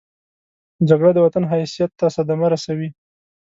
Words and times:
جګړه 0.89 1.11
د 1.13 1.17
وطن 1.25 1.43
حیثیت 1.51 1.91
ته 1.99 2.05
صدمه 2.15 2.47
رسوي 2.53 2.89